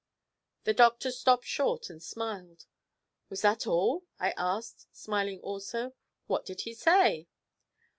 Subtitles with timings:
[0.63, 2.65] "'The doctor stopped short and smiled.
[3.29, 5.93] 'Was that all?' I asked, smiling also.
[6.25, 7.27] 'What did he say?'